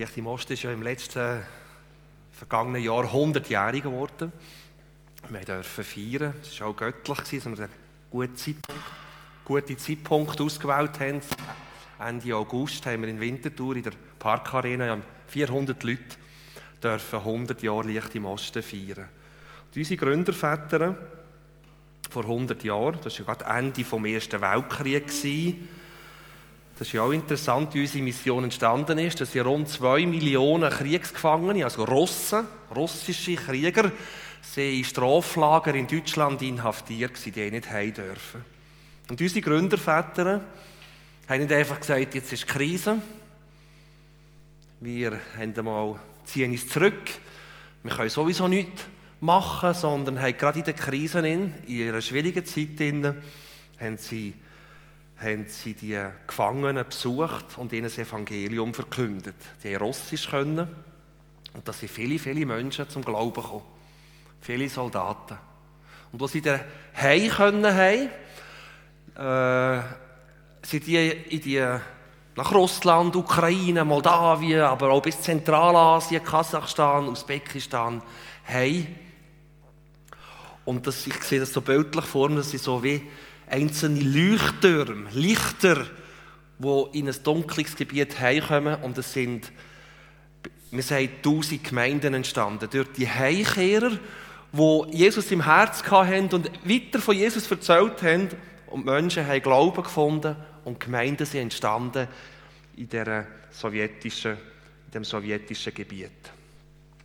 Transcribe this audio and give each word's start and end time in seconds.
Lichte 0.00 0.22
Most 0.22 0.50
ist 0.50 0.62
ja 0.62 0.72
im 0.72 0.80
letzten 0.80 1.42
vergangenen 2.32 2.82
Jahr 2.82 3.04
100-jährig 3.04 3.82
geworden. 3.82 4.32
Wir 5.28 5.40
dürfen 5.40 5.84
feiern. 5.84 6.32
Es 6.40 6.58
war 6.58 6.68
auch 6.68 6.76
göttlich, 6.76 7.18
dass 7.18 7.32
wir 7.32 7.42
einen 7.44 7.68
guten 8.08 8.34
Zeitpunkt, 8.34 8.82
guten 9.44 9.76
Zeitpunkt 9.76 10.40
ausgewählt 10.40 10.98
haben. 11.00 11.20
Ende 11.98 12.34
August 12.34 12.86
haben 12.86 13.02
wir 13.02 13.10
in 13.10 13.20
Winterthur 13.20 13.76
in 13.76 13.82
der 13.82 13.92
Parkarena 14.18 14.96
400 15.26 15.82
Leute 15.82 16.16
dürfen 16.82 17.18
100 17.18 17.62
Jahre 17.62 17.88
Lichte 17.88 18.20
Mosten 18.20 18.62
feiern. 18.62 19.06
Und 19.66 19.76
unsere 19.76 19.98
Gründerväter 19.98 20.96
vor 22.08 22.22
100 22.22 22.64
Jahren, 22.64 23.00
das 23.04 23.20
war 23.20 23.26
ja 23.26 23.34
gerade 23.34 23.58
Ende 23.58 23.82
des 23.82 23.92
Ersten 23.92 24.40
Weltkriegs, 24.40 25.26
das 26.80 26.88
ist 26.88 26.94
ja 26.94 27.02
auch 27.02 27.12
interessant, 27.12 27.74
wie 27.74 27.82
unsere 27.82 28.02
Mission 28.02 28.44
entstanden 28.44 28.96
ist. 28.96 29.20
dass 29.20 29.32
sind 29.32 29.44
rund 29.44 29.68
zwei 29.68 30.06
Millionen 30.06 30.70
Kriegsgefangene, 30.70 31.62
also 31.62 31.84
Russen, 31.84 32.46
russische 32.74 33.34
Krieger, 33.34 33.92
sind 34.40 34.78
in 34.78 34.84
Straflager 34.84 35.74
in 35.74 35.86
Deutschland 35.86 36.40
inhaftiert 36.40 37.12
gewesen, 37.12 37.32
die 37.34 37.50
nicht 37.50 37.70
heim 37.70 37.92
dürfen. 37.92 38.42
Und 39.10 39.20
unsere 39.20 39.42
Gründerväter 39.42 40.40
haben 41.28 41.40
nicht 41.42 41.52
einfach 41.52 41.80
gesagt, 41.80 42.14
jetzt 42.14 42.32
ist 42.32 42.46
Krise. 42.46 43.02
Wir 44.80 45.20
haben 45.38 45.54
einmal, 45.54 46.00
ziehen 46.24 46.50
uns 46.50 46.66
zurück. 46.66 47.10
Wir 47.82 47.92
können 47.92 48.08
sowieso 48.08 48.48
nichts 48.48 48.84
machen, 49.20 49.74
sondern 49.74 50.18
haben 50.18 50.34
gerade 50.34 50.60
in 50.60 50.64
der 50.64 50.72
Krise, 50.72 51.18
in 51.28 51.52
ihrer 51.66 52.00
schwierigen 52.00 52.46
Zeit, 52.46 52.80
haben 53.78 53.98
sie 53.98 54.32
haben 55.20 55.46
sie 55.48 55.74
die 55.74 55.98
Gefangenen 56.26 56.86
besucht 56.86 57.58
und 57.58 57.72
ihnen 57.72 57.84
das 57.84 57.98
Evangelium 57.98 58.72
verkündet. 58.72 59.36
Die 59.62 59.74
haben 59.74 59.84
Russisch 59.84 60.28
können 60.30 60.66
und 61.52 61.66
da 61.66 61.72
sind 61.72 61.90
viele, 61.90 62.18
viele 62.18 62.46
Menschen 62.46 62.88
zum 62.88 63.04
Glauben 63.04 63.42
gekommen. 63.42 63.64
Viele 64.40 64.68
Soldaten. 64.68 65.36
Und 66.12 66.22
als 66.22 66.32
sie 66.32 66.40
dann 66.40 66.60
heim 66.96 67.28
können, 67.28 67.66
haben, 67.66 68.08
äh, 69.16 69.82
sind 70.62 70.86
die 70.86 71.08
in 71.08 71.40
die 71.40 71.78
nach 72.36 72.52
Russland, 72.52 73.14
Ukraine, 73.16 73.84
Moldawien, 73.84 74.62
aber 74.62 74.90
auch 74.90 75.02
bis 75.02 75.20
Zentralasien, 75.20 76.24
Kasachstan, 76.24 77.08
Usbekistan, 77.08 78.02
heim. 78.48 78.86
Und 80.64 80.86
das, 80.86 81.06
ich 81.06 81.22
sehe 81.22 81.40
das 81.40 81.52
so 81.52 81.60
bildlich 81.60 82.04
vor 82.04 82.28
mir, 82.28 82.36
dass 82.36 82.50
sie 82.50 82.58
so 82.58 82.82
wie 82.82 83.02
einzelne 83.50 84.00
Leuchttürme, 84.00 85.10
Lichter, 85.12 85.86
die 86.58 86.98
in 86.98 87.08
ein 87.08 87.22
dunkles 87.22 87.74
Gebiet 87.74 88.20
heimkommen 88.20 88.82
und 88.82 88.98
es 88.98 89.12
sind, 89.12 89.50
wir 90.70 90.82
sagen, 90.82 91.10
tausend 91.22 91.64
Gemeinden 91.64 92.14
entstanden. 92.14 92.68
Durch 92.70 92.88
die 92.92 93.08
Heimkehrer, 93.08 93.98
die 94.52 94.96
Jesus 94.96 95.30
im 95.30 95.44
Herz 95.44 95.82
hatten 95.90 96.34
und 96.34 96.50
weiter 96.64 97.00
von 97.00 97.16
Jesus 97.16 97.50
erzählt 97.50 98.02
haben 98.02 98.28
und 98.66 98.84
Menschen 98.84 99.26
haben 99.26 99.42
Glauben 99.42 99.82
gefunden 99.82 100.36
und 100.64 100.80
Gemeinden 100.80 101.26
sind 101.26 101.42
entstanden 101.42 102.08
in, 102.76 102.88
der 102.88 103.26
sowjetischen, 103.50 104.32
in 104.32 104.90
dem 104.92 105.04
sowjetischen 105.04 105.74
Gebiet. 105.74 106.10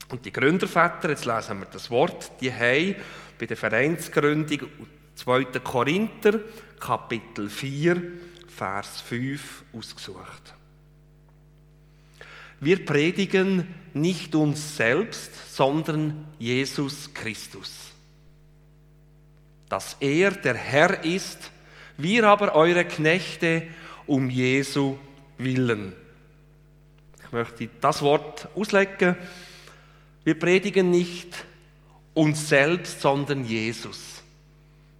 Und 0.09 0.25
die 0.25 0.31
Gründerväter, 0.31 1.09
jetzt 1.09 1.25
lesen 1.25 1.59
wir 1.59 1.67
das 1.71 1.89
Wort, 1.89 2.31
die 2.39 2.53
haben 2.53 2.95
bei 3.39 3.45
der 3.45 3.57
Vereinsgründung 3.57 4.59
2. 5.15 5.45
Korinther, 5.63 6.39
Kapitel 6.79 7.49
4, 7.49 8.01
Vers 8.47 9.01
5 9.01 9.63
ausgesucht. 9.73 10.53
Wir 12.59 12.85
predigen 12.85 13.67
nicht 13.93 14.33
uns 14.35 14.77
selbst, 14.77 15.55
sondern 15.55 16.27
Jesus 16.39 17.13
Christus. 17.13 17.91
Dass 19.69 19.97
er 19.99 20.31
der 20.31 20.55
Herr 20.55 21.03
ist, 21.03 21.51
wir 21.97 22.27
aber 22.27 22.55
eure 22.55 22.85
Knechte 22.85 23.63
um 24.05 24.29
Jesu 24.29 24.97
willen. 25.37 25.93
Ich 27.25 27.31
möchte 27.31 27.69
das 27.81 28.01
Wort 28.01 28.47
auslegen. 28.55 29.15
Wir 30.23 30.39
predigen 30.39 30.91
nicht 30.91 31.45
uns 32.13 32.47
selbst, 32.47 33.01
sondern 33.01 33.45
Jesus. 33.45 34.23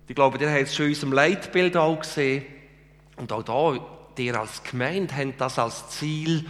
Ich 0.08 0.16
glaube, 0.16 0.38
der 0.38 0.52
hat 0.52 0.62
es 0.62 0.76
schon 0.76 0.86
in 0.86 0.92
unserem 0.92 1.14
Leitbild 1.14 1.76
auch 1.78 2.00
gesehen. 2.00 2.46
Und 3.18 3.32
auch 3.32 3.44
da, 3.44 3.86
der 4.18 4.40
als 4.40 4.64
Gemeinde 4.64 5.16
haben 5.16 5.34
das 5.38 5.58
als 5.58 5.90
Ziel. 5.90 6.46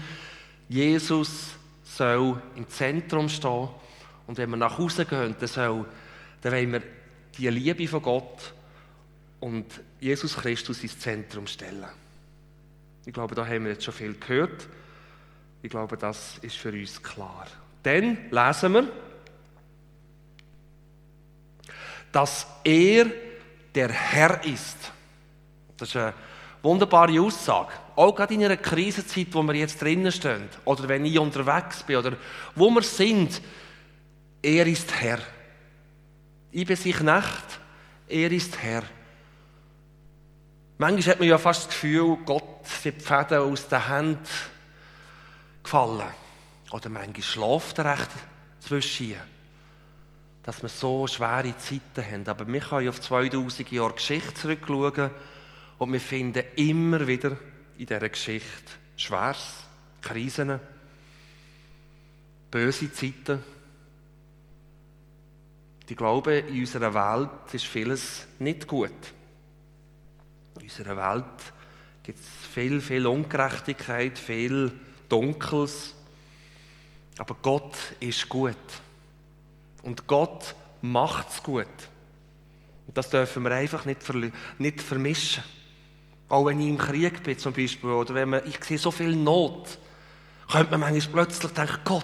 Jesus 0.67 1.51
soll 1.83 2.41
im 2.55 2.67
Zentrum 2.67 3.29
stehen. 3.29 3.69
Und 4.27 4.37
wenn 4.37 4.49
wir 4.49 4.57
nach 4.57 4.77
Hause 4.77 5.05
gehen, 5.05 5.35
dann, 5.39 5.47
soll, 5.47 5.85
dann 6.41 6.53
wollen 6.53 6.71
wir 6.73 6.81
die 7.37 7.47
Liebe 7.47 7.87
von 7.87 8.01
Gott 8.01 8.53
und 9.39 9.65
Jesus 9.99 10.35
Christus 10.35 10.81
ins 10.83 10.99
Zentrum 10.99 11.47
stellen. 11.47 11.85
Ich 13.05 13.13
glaube, 13.13 13.35
da 13.35 13.45
haben 13.45 13.65
wir 13.65 13.73
jetzt 13.73 13.83
schon 13.83 13.93
viel 13.93 14.15
gehört. 14.15 14.67
Ich 15.61 15.69
glaube, 15.69 15.95
das 15.95 16.39
ist 16.41 16.57
für 16.57 16.71
uns 16.71 17.01
klar. 17.01 17.45
Dann 17.83 18.17
lesen 18.31 18.73
wir, 18.73 18.87
dass 22.11 22.47
er 22.63 23.07
der 23.75 23.89
Herr 23.89 24.43
ist. 24.45 24.77
Das 25.77 25.89
ist 25.89 25.95
eine 25.97 26.13
wunderbare 26.63 27.19
Aussage. 27.19 27.73
Auch 27.95 28.15
gerade 28.15 28.33
in 28.33 28.43
einer 28.43 28.57
Krisenzeit, 28.57 29.27
wo 29.31 29.43
wir 29.43 29.55
jetzt 29.55 29.81
drinnen 29.81 30.11
stehen, 30.11 30.49
oder 30.63 30.87
wenn 30.87 31.05
ich 31.05 31.19
unterwegs 31.19 31.83
bin, 31.83 31.97
oder 31.97 32.13
wo 32.55 32.69
wir 32.71 32.81
sind, 32.81 33.41
er 34.41 34.65
ist 34.67 34.93
Herr. 34.99 35.19
Ich 36.51 36.65
bin 36.65 36.75
sich 36.75 36.95
Knecht, 36.95 37.59
er 38.07 38.31
ist 38.31 38.57
Herr. 38.61 38.83
Manchmal 40.77 41.13
hat 41.13 41.19
man 41.19 41.29
ja 41.29 41.37
fast 41.37 41.67
das 41.67 41.69
Gefühl, 41.69 42.17
Gott 42.25 42.67
sind 42.67 42.99
die 42.99 43.03
Fäden 43.03 43.39
aus 43.39 43.67
den 43.67 43.87
Händen 43.87 44.19
gefallen. 45.63 46.03
Oder 46.71 46.89
manchmal 46.89 47.21
schläft 47.21 47.79
er 47.79 47.93
recht 47.93 48.09
zwischen 48.59 49.15
dass 50.45 50.61
wir 50.61 50.69
so 50.69 51.07
schwere 51.07 51.57
Zeiten 51.57 52.05
haben. 52.11 52.27
Aber 52.27 52.47
wir 52.47 52.59
können 52.59 52.87
auf 52.87 53.01
2000 53.01 53.71
Jahre 53.71 53.93
Geschichte 53.93 54.35
zurückschauen 54.35 55.09
und 55.79 55.91
wir 55.91 55.99
finden 55.99 56.43
immer 56.55 57.07
wieder 57.07 57.35
in 57.79 57.87
dieser 57.87 58.07
Geschichte 58.09 58.71
Schweres, 58.95 59.63
Krisen, 60.01 60.59
böse 62.51 62.93
Zeiten. 62.93 63.43
Ich 65.89 65.97
glaube, 65.97 66.35
in 66.37 66.59
unserer 66.59 66.93
Welt 66.93 67.53
ist 67.53 67.65
vieles 67.65 68.27
nicht 68.37 68.67
gut. 68.67 68.91
In 70.57 70.61
unserer 70.61 70.95
Welt 70.95 71.53
gibt 72.03 72.19
es 72.19 72.25
viel, 72.53 72.81
viel 72.81 73.07
Ungerechtigkeit, 73.07 74.17
viel 74.19 74.71
Dunkles. 75.09 75.95
Aber 77.17 77.35
Gott 77.41 77.75
ist 77.99 78.29
gut. 78.29 78.55
Und 79.85 80.07
Gott 80.07 80.55
macht 80.81 81.29
es 81.29 81.43
gut. 81.43 81.67
Und 82.87 82.97
das 82.97 83.09
dürfen 83.11 83.43
wir 83.43 83.51
einfach 83.51 83.85
nicht, 83.85 84.01
nicht 84.57 84.81
vermischen. 84.81 85.43
Auch 86.27 86.47
wenn 86.47 86.59
ich 86.59 86.67
im 86.67 86.77
Krieg 86.79 87.21
bin 87.21 87.37
zum 87.37 87.53
Beispiel, 87.53 87.91
oder 87.91 88.15
wenn 88.15 88.29
man, 88.29 88.41
ich 88.47 88.61
sehe 88.63 88.79
so 88.79 88.89
viel 88.89 89.15
Not, 89.15 89.77
könnte 90.51 90.71
man 90.71 90.91
manchmal 90.91 91.25
plötzlich 91.25 91.51
denken, 91.51 91.77
Gott, 91.83 92.03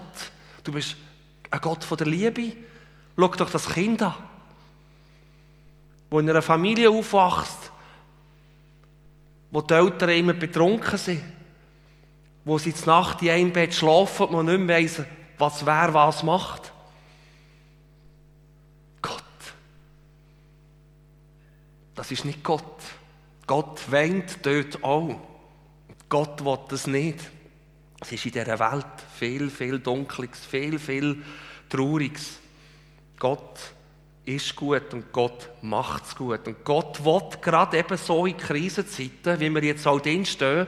du 0.63 0.71
bist 0.71 0.95
ein 1.49 1.59
Gott 1.59 1.83
von 1.83 1.97
der 1.97 2.05
Liebe. 2.05 2.53
Schau 3.17 3.27
doch 3.29 3.49
das 3.49 3.67
Kind 3.67 4.03
an, 4.03 4.13
wo 6.11 6.19
in 6.19 6.29
einer 6.29 6.43
Familie 6.43 6.91
aufwachst, 6.91 7.71
wo 9.49 9.61
die 9.61 9.73
Eltern 9.73 10.09
immer 10.09 10.33
betrunken 10.33 10.99
sind, 10.99 11.23
wo 12.45 12.59
sie 12.59 12.75
zur 12.75 12.93
Nacht 12.93 13.23
in 13.23 13.29
einem 13.29 13.51
Bett 13.51 13.73
schlafen 13.73 14.27
und 14.27 14.33
man 14.33 14.45
nicht 14.45 14.59
mehr 14.59 14.77
weiss, 14.77 15.01
was 15.39 15.65
wer 15.65 15.91
was 15.95 16.21
macht. 16.21 16.70
Das 21.95 22.11
ist 22.11 22.25
nicht 22.25 22.43
Gott. 22.43 22.81
Gott 23.47 23.91
weint 23.91 24.45
dort 24.45 24.83
auch. 24.83 25.19
Gott 26.09 26.43
will 26.43 26.59
das 26.69 26.87
nicht. 26.87 27.19
Es 27.99 28.11
ist 28.11 28.25
in 28.25 28.31
dieser 28.31 28.59
Welt 28.59 28.85
viel, 29.17 29.49
viel 29.49 29.79
Dunkles, 29.79 30.39
viel, 30.49 30.79
viel 30.79 31.23
Trauriges. 31.69 32.39
Gott 33.19 33.59
ist 34.25 34.55
gut 34.55 34.93
und 34.93 35.11
Gott 35.11 35.49
macht 35.61 36.05
es 36.05 36.15
gut. 36.15 36.47
Und 36.47 36.63
Gott 36.63 37.03
will 37.03 37.21
gerade 37.41 37.77
eben 37.77 37.97
so 37.97 38.25
in 38.25 38.37
Krisenzeiten, 38.37 39.39
wie 39.39 39.49
wir 39.49 39.63
jetzt 39.63 39.85
auch 39.85 39.99
drin 39.99 40.25
stehen, 40.25 40.67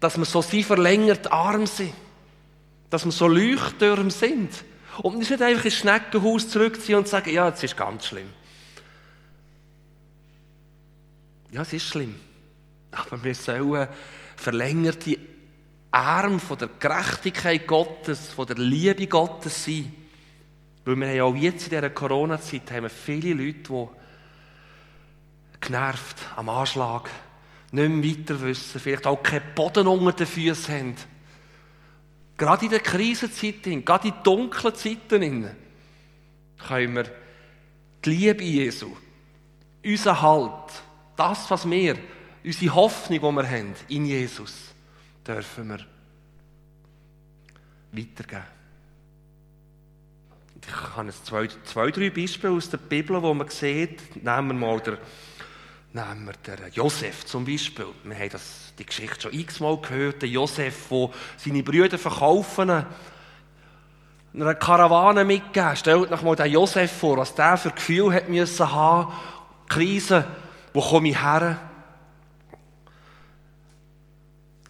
dass 0.00 0.18
wir 0.18 0.24
so 0.24 0.42
sie 0.42 0.62
verlängert 0.62 1.30
Arm 1.30 1.66
sind. 1.66 1.94
Dass 2.90 3.04
wir 3.04 3.12
so 3.12 3.28
Leuchttürme 3.28 4.10
sind. 4.10 4.50
Und 4.98 5.18
nicht 5.18 5.40
einfach 5.40 5.64
ins 5.64 5.74
Schneckenhaus 5.74 6.48
zurückziehen 6.48 6.98
und 6.98 7.08
sagen, 7.08 7.30
ja, 7.30 7.48
es 7.48 7.62
ist 7.62 7.76
ganz 7.76 8.06
schlimm. 8.06 8.28
Ja, 11.52 11.62
es 11.62 11.72
ist 11.74 11.86
schlimm. 11.86 12.14
Aber 12.90 13.22
wir 13.22 13.34
sollen 13.34 13.88
verlängerte 14.36 15.18
arm 15.90 16.40
von 16.40 16.58
der 16.58 16.70
Gerechtigkeit 16.80 17.66
Gottes, 17.66 18.28
von 18.28 18.46
der 18.46 18.56
Liebe 18.56 19.06
Gottes 19.06 19.64
sein. 19.64 19.92
Weil 20.84 20.96
wir 20.96 21.08
haben 21.08 21.20
auch 21.20 21.36
jetzt 21.36 21.64
in 21.64 21.70
dieser 21.70 21.90
Corona-Zeit 21.90 22.70
haben 22.70 22.84
wir 22.84 22.90
viele 22.90 23.34
Leute, 23.34 23.58
die 23.68 23.88
genervt, 25.60 26.16
am 26.36 26.48
Anschlag, 26.48 27.08
nicht 27.70 27.88
mehr 27.88 28.18
weiter 28.18 28.40
wissen, 28.40 28.80
vielleicht 28.80 29.06
auch 29.06 29.22
keinen 29.22 29.54
Boden 29.54 29.86
unter 29.86 30.12
den 30.12 30.26
Füßen 30.26 30.74
haben. 30.74 30.96
Gerade 32.36 32.64
in 32.64 32.70
der 32.70 32.80
Krisenzeit, 32.80 33.62
gerade 33.62 34.08
in 34.08 34.14
dunklen 34.24 34.74
Zeiten, 34.74 35.50
können 36.66 36.94
wir 36.94 37.04
die 38.04 38.10
Liebe 38.10 38.42
Jesu, 38.42 38.96
unser 39.84 40.20
Halt, 40.20 40.82
das, 41.16 41.50
was 41.50 41.68
wir, 41.68 41.96
unsere 42.44 42.74
Hoffnung, 42.74 43.20
die 43.20 43.36
wir 43.36 43.50
haben 43.50 43.74
in 43.88 44.06
Jesus, 44.06 44.54
dürfen 45.26 45.68
wir 45.68 45.78
weitergeben. 47.92 48.44
Ich 50.66 50.96
habe 50.96 51.10
zwei, 51.24 51.48
zwei, 51.64 51.90
drei 51.90 52.10
Beispiele 52.10 52.52
aus 52.52 52.70
der 52.70 52.78
Bibel, 52.78 53.20
wo 53.20 53.34
man 53.34 53.48
sieht. 53.48 54.22
Nehmen 54.24 54.48
wir 54.48 54.54
mal 54.54 54.80
der, 54.80 54.98
nehmen 55.92 56.26
wir 56.26 56.56
den 56.56 56.72
Josef 56.72 57.26
zum 57.26 57.44
Beispiel. 57.44 57.86
Wir 58.04 58.16
haben 58.16 58.30
das, 58.30 58.72
die 58.78 58.86
Geschichte 58.86 59.22
schon 59.22 59.32
x-mal 59.32 59.76
gehört. 59.78 60.22
Der 60.22 60.28
Josef, 60.28 60.88
der 60.88 61.10
seine 61.36 61.62
Brüder 61.62 61.98
verkaufen, 61.98 62.70
einer 64.34 64.54
Karawane 64.54 65.24
mitgeben. 65.24 65.76
Stellt 65.76 66.12
euch 66.12 66.22
mal 66.22 66.36
den 66.36 66.52
Josef 66.52 66.92
vor, 66.92 67.18
was 67.18 67.34
der 67.34 67.56
für 67.56 67.70
Gefühl 67.70 68.14
hat 68.14 68.28
müssen 68.28 68.72
haben. 68.72 69.12
Krise, 69.68 70.24
wo 70.72 70.80
komme 70.80 71.08
ich 71.08 71.22
her? 71.22 71.58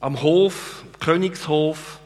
Am 0.00 0.20
Hof, 0.20 0.82
am 0.82 1.00
Königshof. 1.00 2.00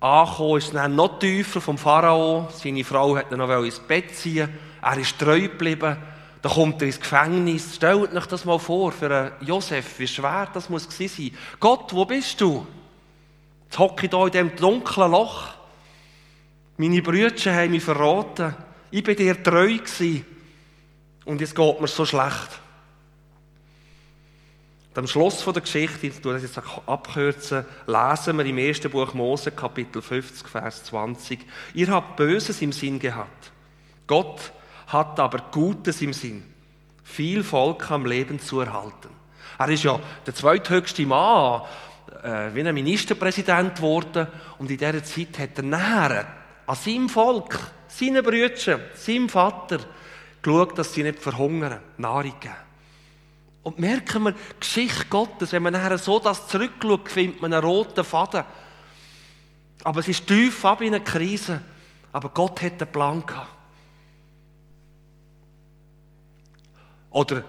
Angekommen 0.00 0.58
ist 0.58 0.74
dann 0.74 0.96
noch 0.96 1.18
tiefer 1.18 1.60
vom 1.60 1.78
Pharao. 1.78 2.48
Seine 2.52 2.84
Frau 2.84 3.16
hat 3.16 3.30
ihn 3.30 3.38
noch 3.38 3.62
ins 3.62 3.78
Bett 3.78 4.14
ziehen. 4.16 4.48
Er 4.82 4.96
ist 4.96 5.18
treu 5.18 5.42
geblieben. 5.42 5.96
Dann 6.42 6.52
kommt 6.52 6.80
er 6.80 6.86
ins 6.86 6.98
Gefängnis. 6.98 7.76
Stellt 7.76 8.14
euch 8.14 8.26
das 8.26 8.46
mal 8.46 8.58
vor, 8.58 8.92
für 8.92 9.14
einen 9.14 9.46
Josef, 9.46 9.98
wie 9.98 10.08
schwer 10.08 10.48
das 10.52 10.70
muss 10.70 10.88
sein. 10.90 11.30
Gott, 11.60 11.92
wo 11.92 12.04
bist 12.06 12.40
du? 12.40 12.66
Jetzt 13.66 13.78
hocke 13.78 14.06
ich 14.06 14.10
hier 14.10 14.24
in 14.24 14.32
diesem 14.32 14.56
dunklen 14.56 15.10
Loch. 15.12 15.48
Meine 16.78 17.02
Brüder 17.02 17.54
haben 17.54 17.72
mich 17.72 17.84
verraten. 17.84 18.56
Ich 18.90 19.06
war 19.06 19.14
dir 19.14 19.40
treu 19.40 19.76
gewesen. 19.76 20.24
Und 21.30 21.40
jetzt 21.40 21.54
geht 21.54 21.80
mir 21.80 21.86
so 21.86 22.04
schlecht. 22.04 22.58
Am 24.96 25.06
Schluss 25.06 25.44
der 25.44 25.62
Geschichte, 25.62 26.08
ich 26.08 26.20
tue 26.20 26.32
das 26.32 26.42
jetzt 26.42 26.60
abkürzen, 26.86 27.64
lesen 27.86 28.36
wir 28.36 28.44
im 28.44 28.58
ersten 28.58 28.90
Buch 28.90 29.14
Mose, 29.14 29.52
Kapitel 29.52 30.02
50, 30.02 30.48
Vers 30.48 30.82
20. 30.86 31.38
Ihr 31.74 31.86
habt 31.86 32.16
Böses 32.16 32.60
im 32.62 32.72
Sinn 32.72 32.98
gehabt. 32.98 33.52
Gott 34.08 34.50
hat 34.88 35.20
aber 35.20 35.38
Gutes 35.52 36.02
im 36.02 36.12
Sinn. 36.12 36.42
Viel 37.04 37.44
Volk 37.44 37.88
am 37.92 38.06
Leben 38.06 38.40
zu 38.40 38.58
erhalten. 38.58 39.10
Er 39.56 39.68
ist 39.68 39.84
ja 39.84 40.00
der 40.26 40.34
zweithöchste 40.34 41.06
Mann, 41.06 41.62
äh, 42.24 42.52
wie 42.54 42.66
ein 42.66 42.74
Ministerpräsident 42.74 43.76
geworden. 43.76 44.26
Und 44.58 44.68
in 44.68 44.78
dieser 44.78 45.04
Zeit 45.04 45.38
hat 45.38 45.58
er 45.58 45.62
näher 45.62 46.26
an 46.66 46.74
seinem 46.74 47.08
Volk, 47.08 47.56
seinen 47.86 48.24
Brüdern, 48.24 48.80
seinem 48.96 49.28
Vater, 49.28 49.78
geschaut, 50.42 50.78
dass 50.78 50.94
sie 50.94 51.02
nicht 51.02 51.18
verhungern, 51.18 51.80
Nahrung 51.98 52.34
geben. 52.40 52.54
Und 53.62 53.78
merken 53.78 54.22
wir, 54.22 54.32
die 54.32 54.38
Geschichte 54.60 55.06
Gottes, 55.10 55.52
wenn 55.52 55.62
man 55.62 55.74
nachher 55.74 55.98
so 55.98 56.18
das 56.18 56.48
zurückschaut, 56.48 57.08
findet 57.10 57.42
man 57.42 57.52
einen 57.52 57.62
roten 57.62 58.04
Faden. 58.04 58.44
Aber 59.84 60.00
es 60.00 60.08
ist 60.08 60.26
tief 60.26 60.64
ab 60.64 60.80
in 60.80 60.94
einer 60.94 61.04
Krise. 61.04 61.60
Aber 62.12 62.30
Gott 62.30 62.62
hat 62.62 62.80
einen 62.80 62.92
Plan 62.92 63.24
gehabt. 63.24 63.48
Oder 67.10 67.44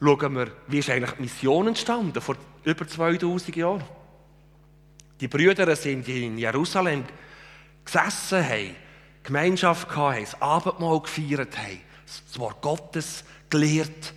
schauen 0.00 0.34
wir, 0.34 0.50
wie 0.66 0.78
ist 0.78 0.90
eigentlich 0.90 1.12
die 1.12 1.22
Mission 1.22 1.68
entstanden 1.68 2.20
vor 2.20 2.36
über 2.64 2.86
2000 2.86 3.56
Jahren? 3.56 3.84
Die 5.20 5.28
Brüder 5.28 5.74
sind 5.76 6.06
in 6.08 6.36
Jerusalem 6.36 7.04
gesessen, 7.84 8.44
haben 8.44 8.76
Gemeinschaft 9.22 9.88
gehabt, 9.88 10.16
haben 10.16 10.24
das 10.24 10.42
Abendmahl 10.42 11.00
gefeiert, 11.00 11.56
haben 11.56 11.80
das 12.06 12.38
Wort 12.38 12.62
Gottes 12.62 13.24
gelehrt 13.50 14.14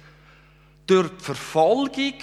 durch 0.86 1.09
die 1.09 1.24
Verfolgung, 1.24 2.13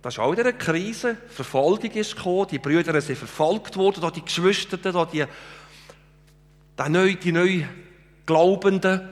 das 0.00 0.14
ist 0.14 0.18
auch 0.18 0.32
wieder 0.32 0.42
eine 0.42 0.54
Krise, 0.54 1.16
Verfolgung 1.28 1.90
ist 1.92 2.16
gekommen, 2.16 2.48
die 2.50 2.58
Brüder 2.58 3.00
sind 3.00 3.18
verfolgt 3.18 3.76
worden, 3.76 4.10
die 4.14 4.24
Geschwister, 4.24 4.76
die, 4.76 5.24
die, 6.78 6.90
neu, 6.90 7.14
die 7.14 7.32
neu 7.32 7.64
Glaubenden, 8.26 9.08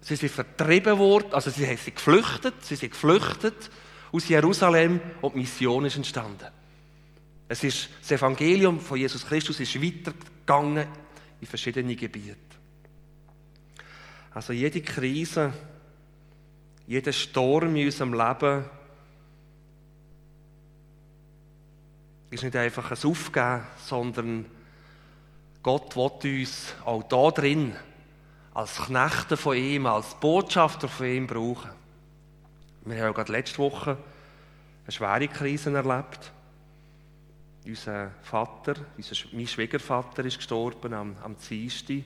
sie 0.00 0.16
sind 0.16 0.30
vertrieben 0.30 0.98
worden, 0.98 1.32
also 1.32 1.50
sie 1.50 1.64
sind 1.64 1.94
geflüchtet, 1.94 2.54
sie 2.62 2.76
sind 2.76 2.90
geflüchtet 2.90 3.70
aus 4.12 4.28
Jerusalem 4.28 5.00
und 5.20 5.34
die 5.34 5.40
Mission 5.40 5.84
ist 5.84 5.96
entstanden. 5.96 6.48
Es 7.48 7.64
ist, 7.64 7.88
das 8.00 8.12
Evangelium 8.12 8.80
von 8.80 8.98
Jesus 8.98 9.24
Christus 9.26 9.60
ist 9.60 9.82
weitergegangen 9.82 10.86
in 11.40 11.46
verschiedene 11.46 11.96
Gebiete. 11.96 12.47
Also 14.38 14.52
jede 14.52 14.80
Krise, 14.80 15.52
jeder 16.86 17.12
Sturm 17.12 17.74
in 17.74 17.86
unserem 17.86 18.12
Leben 18.12 18.64
ist 22.30 22.44
nicht 22.44 22.54
einfach 22.54 22.92
ein 22.92 23.10
Aufgeben, 23.10 23.62
sondern 23.84 24.46
Gott 25.60 25.96
will 25.96 26.38
uns 26.38 26.72
auch 26.84 27.02
da 27.02 27.32
drin 27.32 27.74
als 28.54 28.76
Knechte 28.76 29.36
von 29.36 29.56
ihm, 29.56 29.86
als 29.86 30.14
Botschafter 30.20 30.86
von 30.86 31.06
ihm 31.06 31.26
brauchen. 31.26 31.70
Wir 32.84 32.98
haben 32.98 33.06
ja 33.06 33.10
gerade 33.10 33.32
letzte 33.32 33.58
Woche 33.58 33.98
eine 34.84 34.92
schwere 34.92 35.26
Krise 35.26 35.74
erlebt. 35.74 36.30
Unser 37.66 38.12
Vater, 38.22 38.76
unser, 38.96 39.16
mein 39.32 39.48
Schwiegervater 39.48 40.24
ist 40.24 40.36
gestorben 40.36 40.94
am, 40.94 41.16
am 41.24 41.34
Dienstag. 41.36 42.04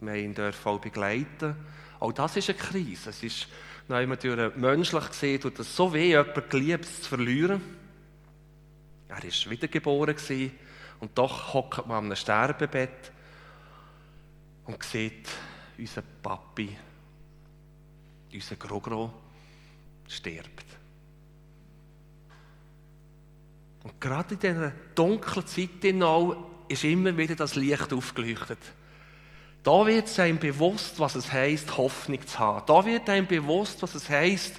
Wir 0.00 0.12
haben 0.12 0.18
ihn 0.18 0.52
auch 0.64 0.80
begleiten. 0.80 1.56
Auch 2.00 2.12
das 2.12 2.36
ist 2.36 2.50
eine 2.50 2.58
Krise. 2.58 3.10
Es 3.10 3.22
ist 3.22 3.48
man 3.88 4.06
menschlich 4.56 5.08
gesehen 5.08 5.40
tut 5.40 5.58
das 5.58 5.74
so 5.74 5.92
weh, 5.92 6.08
jemanden 6.08 6.48
geliebt 6.50 6.84
zu 6.84 7.08
verlieren. 7.08 7.62
Er 9.08 9.16
war 9.16 9.50
wiedergeboren 9.50 10.14
und 11.00 11.16
doch 11.16 11.54
hockt 11.54 11.86
man 11.86 12.10
am 12.10 12.16
Sterbebett 12.16 13.12
und 14.66 14.82
sieht, 14.82 15.28
unser 15.78 16.02
Papi, 16.02 16.76
unser 18.32 18.56
Grogro 18.56 19.14
stirbt. 20.06 20.66
Und 23.84 23.98
gerade 23.98 24.34
in 24.34 24.40
dieser 24.40 24.72
dunklen 24.94 25.46
Zeit 25.46 25.84
ist 26.68 26.84
immer 26.84 27.16
wieder 27.16 27.36
das 27.36 27.54
Licht 27.54 27.90
aufgeleuchtet. 27.90 28.58
Da 29.62 29.86
wird 29.86 30.18
einem 30.18 30.38
bewusst, 30.38 30.98
was 30.98 31.14
es 31.14 31.32
heißt, 31.32 31.76
Hoffnung 31.76 32.26
zu 32.26 32.38
haben. 32.38 32.64
Da 32.66 32.84
wird 32.84 33.08
einem 33.08 33.26
bewusst, 33.26 33.82
was 33.82 33.94
es 33.94 34.08
heißt, 34.08 34.56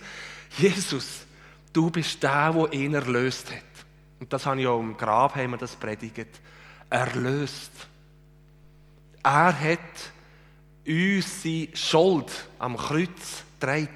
Jesus, 0.57 1.25
du 1.73 1.89
bist 1.89 2.21
der, 2.21 2.51
der 2.51 2.73
ihn 2.73 2.93
erlöst 2.93 3.51
hat. 3.51 3.63
Und 4.19 4.31
das 4.33 4.45
habe 4.45 4.59
ich 4.59 4.67
auch 4.67 4.79
im 4.79 4.97
Grab 4.97 5.35
haben 5.35 5.51
wir 5.51 5.57
das 5.57 5.75
predigt. 5.75 6.41
Erlöst. 6.89 7.71
Er 9.23 9.59
hat 9.59 9.79
unsere 10.85 11.75
Schuld 11.75 12.31
am 12.57 12.75
Kreuz 12.75 13.43
getragen. 13.59 13.89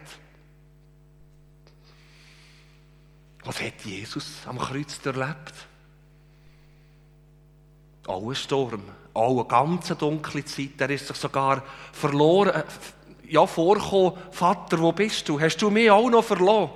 Was 3.43 3.61
hat 3.61 3.81
Jesus 3.83 4.37
am 4.45 4.57
Kreuz 4.57 4.99
erlebt? 5.05 5.53
Auch 8.07 8.27
ein 8.27 8.35
Sturm, 8.35 8.83
auch 9.13 9.39
eine 9.39 9.47
ganz 9.47 9.87
dunkle 9.97 10.43
Zeit. 10.43 10.79
Er 10.79 10.89
ist 10.89 11.07
sich 11.07 11.17
sogar 11.17 11.63
verloren, 11.91 12.49
äh, 12.49 12.63
ja, 13.27 13.45
vorgekommen. 13.45 14.13
Vater, 14.31 14.79
wo 14.79 14.91
bist 14.91 15.27
du? 15.29 15.39
Hast 15.39 15.57
du 15.57 15.69
mich 15.69 15.89
auch 15.89 16.09
noch 16.09 16.23
verloren? 16.23 16.69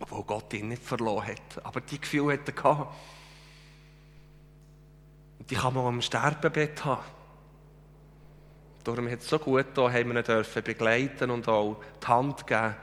Obwohl 0.00 0.24
Gott 0.24 0.52
ihn 0.54 0.68
nicht 0.68 0.82
verloren 0.82 1.28
hat. 1.28 1.64
Aber 1.64 1.80
die 1.80 2.00
Gefühle 2.00 2.32
hat 2.32 2.48
er 2.48 2.54
gehabt. 2.54 2.94
Und 5.38 5.50
die 5.50 5.54
kann 5.54 5.74
man 5.74 5.86
am 5.86 6.02
Sterbebett 6.02 6.84
haben. 6.84 7.02
Darum 8.82 9.10
hat 9.10 9.20
es 9.20 9.28
so 9.28 9.38
gut 9.38 9.66
da, 9.74 9.92
haben 9.92 10.08
wir 10.08 10.20
ihn 10.20 10.24
dürfen 10.24 10.62
begleiten 10.62 11.30
und 11.30 11.46
auch 11.48 11.76
die 12.02 12.06
Hand 12.06 12.46
geben. 12.46 12.74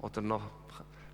Oder 0.00 0.20
noch 0.22 0.42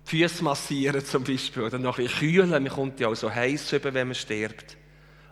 Füße 0.05 0.43
massieren 0.43 1.05
zum 1.05 1.23
Beispiel. 1.23 1.63
Oder 1.63 1.79
noch 1.79 1.97
ein 1.97 2.05
bisschen 2.05 2.19
kühlen. 2.19 2.49
Man 2.49 2.69
kommt 2.69 2.99
ja 2.99 3.07
auch 3.07 3.15
so 3.15 3.33
heiß 3.33 3.73
über, 3.73 3.93
wenn 3.93 4.07
man 4.07 4.15
stirbt. 4.15 4.77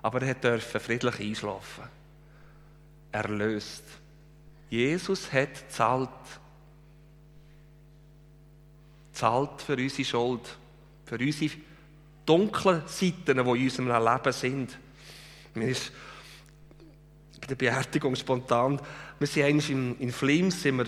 Aber 0.02 0.22
er 0.22 0.34
durfte 0.34 0.80
friedlich 0.80 1.20
einschlafen. 1.20 1.84
Erlöst. 3.12 3.84
Jesus 4.70 5.32
hat 5.34 5.70
zahlt. 5.70 6.10
Zahlt 9.12 9.62
für 9.62 9.76
unsere 9.76 10.06
Schuld, 10.06 10.58
für 11.06 11.20
unsere 11.20 11.52
dunklen 12.26 12.84
Seiten, 12.88 13.26
die 13.26 13.32
in 13.32 13.40
unserem 13.40 13.88
Leben 13.88 14.34
sind. 14.34 14.78
Mir 15.54 15.68
ist 15.68 15.92
bei 17.42 17.48
der 17.48 17.56
Beerdigung 17.56 18.16
spontan, 18.16 18.80
wir 19.20 19.28
sind 19.28 19.44
eigentlich 19.44 19.70
in, 19.70 20.12
Flims, 20.12 20.62
sind 20.62 20.78
wir 20.78 20.86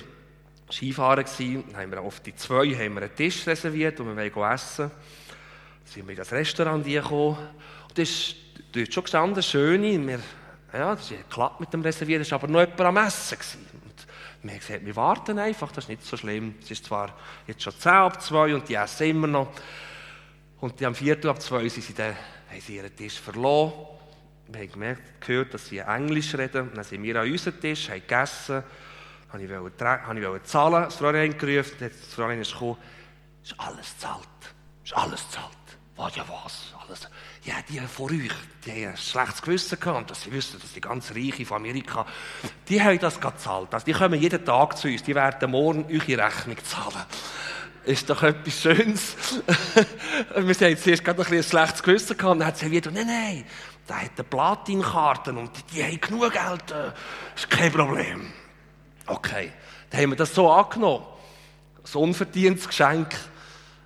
Skifahren 0.73 1.23
gewesen, 1.23 1.63
haben 1.75 1.91
wir 1.91 2.01
auf 2.01 2.19
die 2.21 2.35
zwei 2.35 2.73
haben 2.73 2.95
wir 2.95 3.03
einen 3.03 3.15
Tisch 3.15 3.45
reserviert 3.45 3.99
und 3.99 4.15
wir 4.17 4.35
wollen 4.35 4.51
essen. 4.51 4.89
Dann 4.89 5.85
sind 5.85 6.07
wir 6.07 6.11
in 6.13 6.17
das 6.17 6.31
Restaurant 6.31 6.83
gekommen 6.83 7.37
und 7.89 7.97
das 7.97 8.09
ist 8.09 8.93
schon 8.93 9.03
gestanden, 9.03 9.43
schöne, 9.43 10.07
wir, 10.07 10.19
ja, 10.73 10.95
das 10.95 11.11
hat 11.11 11.29
geklappt 11.29 11.59
mit 11.59 11.71
dem 11.71 11.81
Reservieren, 11.81 12.23
es 12.23 12.31
war 12.31 12.39
aber 12.39 12.47
noch 12.47 12.61
jemand 12.61 12.81
am 12.81 12.97
Essen. 12.97 13.37
Gewesen. 13.37 13.67
Und 13.83 14.07
wir 14.41 14.51
haben 14.51 14.59
gesagt, 14.59 14.85
wir 14.85 14.95
warten 14.95 15.37
einfach, 15.37 15.71
das 15.71 15.83
ist 15.83 15.89
nicht 15.89 16.03
so 16.03 16.17
schlimm. 16.17 16.55
Es 16.63 16.71
ist 16.71 16.85
zwar 16.85 17.15
jetzt 17.45 17.61
schon 17.61 17.73
10 17.77 17.91
ab 17.91 18.21
2 18.21 18.55
und 18.55 18.67
die 18.67 18.73
essen 18.73 19.07
immer 19.07 19.27
noch. 19.27 19.49
Und 20.59 20.81
am 20.81 20.95
Viertel 20.95 21.29
ab 21.29 21.39
2 21.39 21.69
sind 21.69 21.83
sie 21.83 21.93
dann, 21.93 22.15
haben 22.15 22.61
sie 22.61 22.77
ihren 22.77 22.95
Tisch 22.95 23.19
verloren. 23.19 23.73
Wir 24.47 24.61
haben 24.61 24.71
gemerkt, 24.71 25.21
gehört, 25.21 25.53
dass 25.53 25.67
sie 25.67 25.77
Englisch 25.77 26.33
reden. 26.33 26.71
Dann 26.73 26.83
sind 26.83 27.03
wir 27.03 27.21
an 27.21 27.29
unseren 27.29 27.59
Tisch, 27.59 27.89
haben 27.89 28.01
gegessen 28.01 28.63
habe 29.33 29.43
ich, 29.43 29.49
wollte, 30.29 30.43
zahlen, 30.43 30.83
das 30.83 30.95
Fräulein 30.95 31.35
gerufen, 31.37 31.75
das 31.79 32.13
Fräulein 32.13 32.39
ist 32.39 32.53
gekommen, 32.53 32.77
ist 33.43 33.55
alles 33.57 33.97
zahlt, 33.97 34.27
ist 34.85 34.95
alles 34.95 35.29
zahlt. 35.31 35.49
Was, 35.95 36.15
ja 36.15 36.23
was, 36.27 36.73
alles. 36.83 37.07
Ja, 37.43 37.55
die 37.69 37.79
von 37.79 38.11
euch, 38.11 38.31
die 38.65 38.71
haben 38.71 38.91
ein 38.91 38.97
schlechtes 38.97 39.41
Gewissen 39.41 39.79
gehabt, 39.79 40.09
dass 40.09 40.23
sie 40.23 40.31
wissen, 40.31 40.59
dass 40.59 40.73
die 40.73 40.81
ganz 40.81 41.11
Reiche 41.11 41.45
von 41.45 41.57
Amerika, 41.57 42.05
die 42.67 42.81
haben 42.81 42.97
das 42.99 43.19
gezahlt. 43.19 43.73
Also 43.73 43.85
die 43.85 43.93
kommen 43.93 44.19
jeden 44.19 44.43
Tag 44.43 44.77
zu 44.77 44.87
uns, 44.87 45.03
die 45.03 45.13
werden 45.13 45.51
morgen 45.51 45.85
eure 45.85 46.25
Rechnung 46.25 46.57
zahlen. 46.63 47.05
Ist 47.85 48.09
doch 48.09 48.23
etwas 48.23 48.61
Schönes. 48.61 49.15
Wir 50.35 50.55
haben 50.55 50.77
zuerst 50.77 51.03
gerade 51.03 51.25
ein, 51.25 51.43
schlechtes 51.43 51.83
Gewissen 51.83 52.17
gehabt, 52.17 52.39
dann 52.39 52.47
hat 52.47 52.57
sie 52.57 52.71
wieder, 52.71 52.91
nein, 52.91 53.07
nein, 53.07 53.45
der 53.87 54.01
hat 54.01 54.11
eine 54.15 54.23
Platinkarte 54.23 55.33
und 55.33 55.51
die, 55.57 55.75
die 55.75 55.83
haben 55.83 56.01
genug 56.01 56.31
Geld, 56.31 56.63
das 56.69 56.93
ist 57.35 57.49
kein 57.49 57.71
Problem. 57.71 58.31
Okay, 59.05 59.51
dann 59.89 60.01
haben 60.01 60.09
wir 60.11 60.17
das 60.17 60.33
so 60.33 60.49
angenommen. 60.51 61.05
Ein 61.83 61.99
unverdientes 61.99 62.67
Geschenk. 62.67 63.15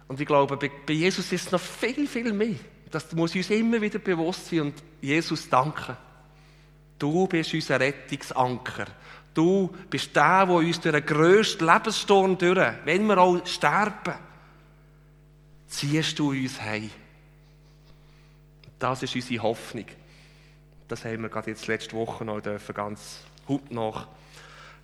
Und 0.07 0.19
ich 0.19 0.27
glaube, 0.27 0.57
bei 0.57 0.93
Jesus 0.93 1.31
ist 1.31 1.47
es 1.47 1.51
noch 1.51 1.59
viel, 1.59 2.07
viel 2.07 2.31
mehr. 2.31 2.55
Das 2.91 3.11
muss 3.13 3.35
uns 3.35 3.49
immer 3.49 3.81
wieder 3.81 3.99
bewusst 3.99 4.47
sein 4.47 4.61
und 4.61 4.73
Jesus 5.01 5.49
danken. 5.49 5.97
Du 6.97 7.27
bist 7.27 7.53
unser 7.53 7.79
Rettungsanker. 7.79 8.85
Du 9.33 9.75
bist 9.89 10.15
der, 10.15 10.45
der 10.45 10.55
uns 10.55 10.79
durch 10.79 10.95
den 10.95 11.05
grössten 11.05 11.65
Lebenssturm 11.65 12.37
durch, 12.37 12.73
wenn 12.85 13.05
wir 13.05 13.17
auch 13.17 13.45
sterben, 13.45 14.15
ziehst 15.67 16.17
du 16.17 16.31
uns 16.31 16.59
heim. 16.61 16.89
Das 18.79 19.03
ist 19.03 19.15
unsere 19.15 19.43
Hoffnung. 19.43 19.85
Das 20.87 21.03
haben 21.03 21.21
wir 21.21 21.29
gerade 21.29 21.51
jetzt 21.51 21.67
letzte 21.67 21.95
Woche 21.95 22.23
noch 22.23 22.41
dürfen, 22.41 22.73
ganz 22.73 23.19
hautnah 23.47 24.07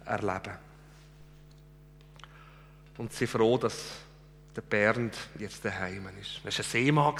erleben. 0.06 0.58
Und 2.98 3.12
sie 3.12 3.26
sind 3.26 3.30
froh, 3.30 3.58
dass 3.58 3.78
der 4.56 4.62
Bernd 4.62 5.16
jetzt 5.40 5.66
daheim 5.66 6.08
ist. 6.22 6.40
Er 6.44 6.52
war 6.52 6.58
ein 6.58 6.64
Seemann. 6.64 7.16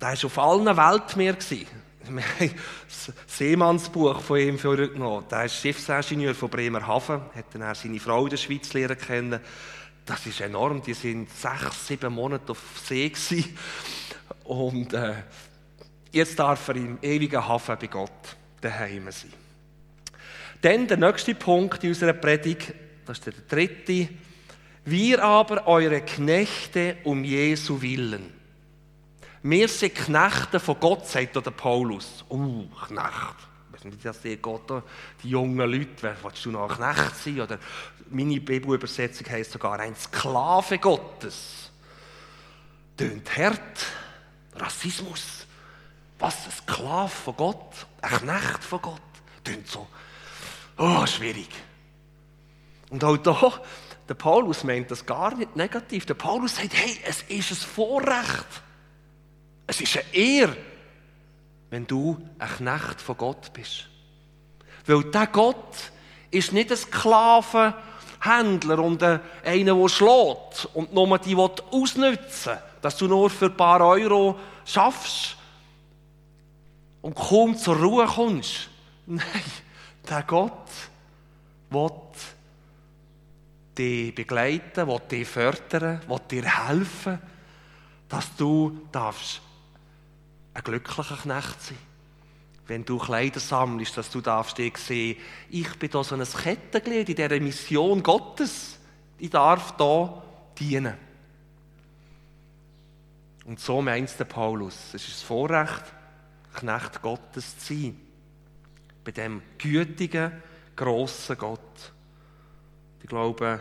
Der 0.00 0.08
war 0.08 0.24
auf 0.24 0.38
allen 0.38 0.76
Weltmeeren. 0.76 1.66
Wir 2.06 2.22
haben 2.22 2.54
das 2.86 3.12
Seemannsbuch 3.26 4.20
von 4.20 4.38
ihm 4.38 4.58
vorgenommen. 4.58 5.24
Der 5.30 5.46
ist 5.46 5.56
Schiffsingenieur 5.56 6.34
von 6.34 6.50
Bremerhaven, 6.50 7.22
hat 7.34 7.46
dann 7.52 7.62
auch 7.62 7.74
seine 7.74 7.98
Frau 7.98 8.24
in 8.24 8.30
der 8.30 8.36
Schweiz 8.36 8.72
lernen 8.74 8.98
kennen. 8.98 9.40
Das 10.04 10.26
ist 10.26 10.40
enorm. 10.40 10.82
Die 10.82 10.92
sind 10.92 11.30
sechs, 11.30 11.86
sieben 11.86 12.12
Monate 12.12 12.52
auf 12.52 12.60
See 12.84 13.08
gewesen. 13.08 13.56
Und 14.44 14.92
äh, 14.92 15.14
jetzt 16.12 16.38
darf 16.38 16.68
er 16.68 16.76
im 16.76 16.98
ewigen 17.00 17.46
Hafen 17.46 17.76
bei 17.80 17.86
Gott 17.86 18.36
daheim 18.60 19.10
sein. 19.10 19.43
Dann 20.64 20.86
der 20.86 20.96
nächste 20.96 21.34
Punkt 21.34 21.84
in 21.84 21.90
unserer 21.90 22.14
Predigt, 22.14 22.72
das 23.04 23.18
ist 23.18 23.26
der 23.26 23.34
dritte. 23.46 24.08
Wir 24.86 25.22
aber, 25.22 25.66
eure 25.66 26.00
Knechte, 26.00 26.96
um 27.04 27.22
Jesu 27.22 27.82
Willen. 27.82 28.32
Wir 29.42 29.68
sind 29.68 29.94
Knechte 29.94 30.58
von 30.58 30.80
Gott, 30.80 31.06
sagt 31.06 31.36
der 31.36 31.42
Paulus. 31.50 32.24
Oh, 32.30 32.64
Knecht. 32.86 33.36
Ich 33.68 33.74
weiß 33.74 33.84
nicht, 33.84 34.02
das 34.06 34.22
die 34.22 34.38
Gott, 34.38 34.82
die 35.22 35.28
jungen 35.28 35.70
Leute, 35.70 36.16
willst 36.22 36.46
du 36.46 36.50
noch 36.50 36.70
ein 36.70 36.94
Knecht 36.94 37.16
sein? 37.16 37.40
Oder 37.42 37.58
meine 38.08 38.40
Bibelübersetzung 38.40 39.28
heißt 39.28 39.52
sogar 39.52 39.78
ein 39.78 39.94
Sklave 39.94 40.78
Gottes. 40.78 41.72
Tönt 42.96 43.36
hart. 43.36 43.86
Rassismus. 44.54 45.46
Was? 46.18 46.46
Ein 46.46 46.52
Sklave 46.52 47.10
von 47.10 47.36
Gott? 47.36 47.86
Ein 48.00 48.18
Knecht 48.18 48.64
von 48.64 48.80
Gott? 48.80 49.02
Tönt 49.44 49.68
so 49.68 49.86
Oh, 50.76 51.06
schwierig. 51.06 51.48
Und 52.90 53.02
auch 53.04 53.16
da, 53.16 53.52
der 54.08 54.14
Paulus 54.14 54.64
meint 54.64 54.90
das 54.90 55.06
gar 55.06 55.34
nicht 55.34 55.56
negativ. 55.56 56.04
Der 56.06 56.14
Paulus 56.14 56.56
sagt, 56.56 56.74
hey, 56.74 56.98
es 57.06 57.22
ist 57.22 57.50
ein 57.50 57.56
Vorrecht. 57.56 58.62
Es 59.66 59.80
ist 59.80 59.96
eine 59.96 60.14
Ehre, 60.14 60.56
wenn 61.70 61.86
du 61.86 62.20
ein 62.38 62.48
Knecht 62.48 63.00
von 63.00 63.16
Gott 63.16 63.52
bist. 63.52 63.88
Weil 64.86 65.04
der 65.04 65.26
Gott 65.28 65.92
ist 66.30 66.52
nicht 66.52 66.70
ein 66.70 66.76
Sklavenhändler 66.76 68.78
und 68.80 69.02
einer, 69.02 69.74
der 69.74 69.88
schlägt 69.88 70.68
und 70.74 70.92
nur 70.92 71.18
die 71.18 71.36
ausnützen 71.36 72.58
dass 72.84 72.98
du 72.98 73.08
nur 73.08 73.30
für 73.30 73.46
ein 73.46 73.56
paar 73.56 73.80
Euro 73.80 74.38
schaffst 74.66 75.38
und 77.00 77.14
kaum 77.14 77.56
zur 77.56 77.76
Ruhe 77.76 78.04
kommst. 78.04 78.68
Nein, 79.06 79.24
der 80.08 80.22
Gott 80.22 80.68
will 81.70 81.90
dich 83.76 84.14
begleiten, 84.14 84.86
will 84.86 85.00
dich 85.10 85.28
fördern, 85.28 86.00
will 86.06 86.20
dir 86.30 86.44
helfen, 86.44 87.18
dass 88.08 88.34
du 88.36 88.86
darfst 88.92 89.40
ein 90.52 90.62
glücklicher 90.62 91.16
Knecht 91.16 91.62
sein 91.62 91.78
Wenn 92.66 92.84
du 92.84 92.98
Kleider 92.98 93.40
sammelst, 93.40 93.96
dass 93.96 94.10
du 94.10 94.20
darfst 94.20 94.58
dich 94.58 94.76
sehen, 94.78 95.16
ich 95.50 95.78
bin 95.78 95.90
da 95.90 96.04
so 96.04 96.14
ein 96.14 96.24
Kettenglied 96.24 97.08
in 97.08 97.16
dieser 97.16 97.40
Mission 97.40 98.02
Gottes. 98.02 98.78
Ich 99.18 99.30
darf 99.30 99.76
da 99.76 100.22
dienen. 100.58 100.94
Und 103.44 103.60
so 103.60 103.82
meint 103.82 104.18
der 104.18 104.24
Paulus. 104.24 104.94
Es 104.94 105.06
ist 105.06 105.16
das 105.16 105.22
Vorrecht, 105.22 105.84
Knecht 106.54 107.02
Gottes 107.02 107.58
zu 107.58 107.74
sein 107.74 108.03
bei 109.04 109.12
dem 109.12 109.42
gütigen, 109.58 110.32
grossen 110.74 111.36
Gott. 111.38 111.60
Ich 113.02 113.08
glaube, 113.08 113.60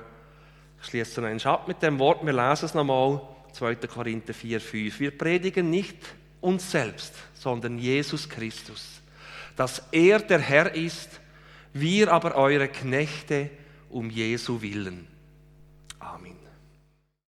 ich 0.82 0.88
schließe 0.88 1.26
einen 1.26 1.42
ab 1.42 1.68
mit 1.68 1.82
dem 1.82 2.00
Wort, 2.00 2.26
wir 2.26 2.34
lesen 2.34 2.66
es 2.66 2.74
nochmal, 2.74 3.22
2. 3.52 3.76
Korinther 3.76 4.34
4, 4.34 4.60
5. 4.60 5.00
Wir 5.00 5.18
predigen 5.18 5.70
nicht 5.70 5.98
uns 6.42 6.72
selbst, 6.72 7.14
sondern 7.34 7.78
Jesus 7.78 8.28
Christus, 8.28 9.02
dass 9.56 9.84
er 9.92 10.20
der 10.20 10.40
Herr 10.40 10.74
ist, 10.74 11.10
wir 11.74 12.12
aber 12.12 12.36
eure 12.36 12.68
Knechte 12.68 13.50
um 13.90 14.10
Jesu 14.10 14.62
willen. 14.62 15.08
Amen. 16.00 16.33